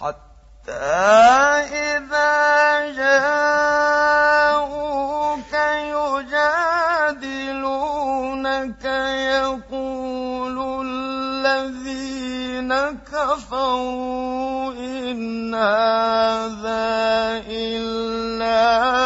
[0.00, 0.72] حتى
[1.72, 4.26] إذا جاءوك
[7.46, 10.56] يجادلونك يقول
[10.86, 12.72] الذين
[13.12, 16.86] كفروا إن هذا
[17.48, 19.05] إلا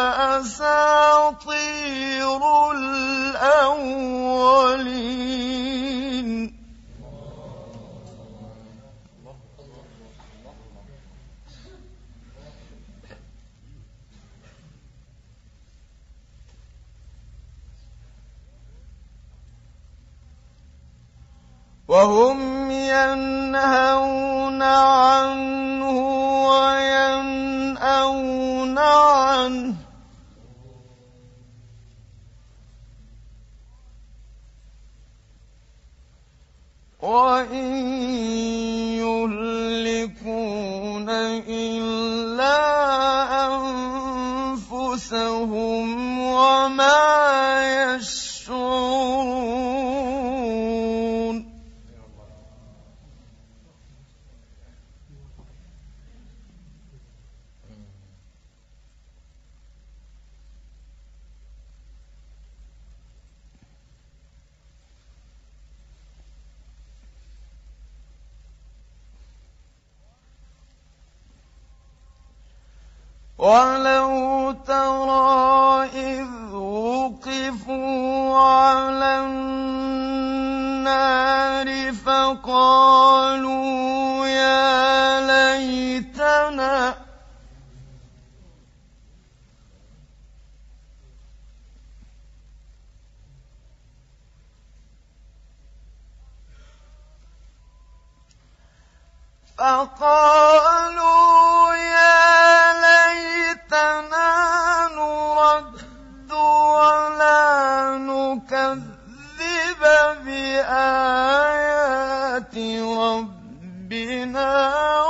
[21.87, 25.97] وهم ينهون عنه
[26.47, 27.97] وينأون
[28.77, 29.75] عنه.
[37.01, 38.60] وإن
[73.41, 80.61] ولو ترى إذ وقفوا على النار
[81.93, 83.47] فقالوا
[84.27, 86.95] يا ليتنا
[99.57, 101.00] فقالوا
[113.90, 115.09] ربنا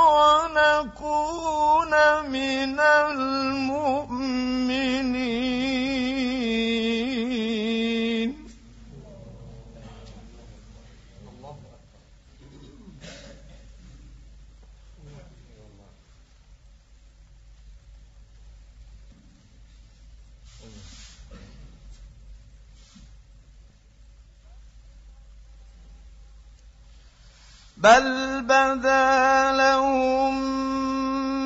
[27.82, 30.40] بل بدا لهم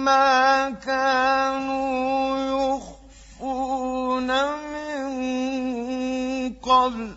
[0.05, 2.37] ما كانوا
[2.77, 4.27] يخفون
[4.73, 5.09] من
[6.55, 7.17] قبل